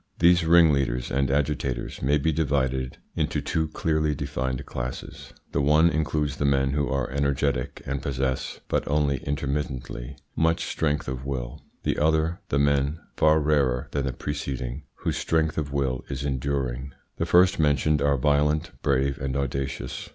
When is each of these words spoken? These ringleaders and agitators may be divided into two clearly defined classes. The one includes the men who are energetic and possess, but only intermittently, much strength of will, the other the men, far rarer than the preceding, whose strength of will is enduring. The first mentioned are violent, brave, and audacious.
These 0.17 0.45
ringleaders 0.47 1.11
and 1.11 1.29
agitators 1.29 2.01
may 2.01 2.17
be 2.17 2.31
divided 2.31 2.97
into 3.15 3.39
two 3.39 3.67
clearly 3.67 4.15
defined 4.15 4.65
classes. 4.65 5.31
The 5.51 5.61
one 5.61 5.91
includes 5.91 6.37
the 6.37 6.45
men 6.45 6.71
who 6.71 6.89
are 6.89 7.11
energetic 7.11 7.83
and 7.85 8.01
possess, 8.01 8.61
but 8.67 8.87
only 8.87 9.17
intermittently, 9.17 10.15
much 10.35 10.63
strength 10.65 11.07
of 11.07 11.23
will, 11.23 11.61
the 11.83 11.99
other 11.99 12.39
the 12.49 12.57
men, 12.57 12.99
far 13.15 13.39
rarer 13.39 13.89
than 13.91 14.05
the 14.07 14.11
preceding, 14.13 14.85
whose 14.95 15.17
strength 15.17 15.59
of 15.59 15.71
will 15.71 16.03
is 16.09 16.23
enduring. 16.25 16.93
The 17.17 17.27
first 17.27 17.59
mentioned 17.59 18.01
are 18.01 18.17
violent, 18.17 18.71
brave, 18.81 19.19
and 19.19 19.37
audacious. 19.37 20.09